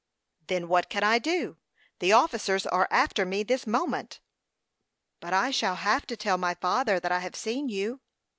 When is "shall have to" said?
5.51-6.17